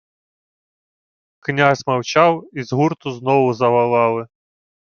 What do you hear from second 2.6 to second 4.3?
з гурту знову заволали: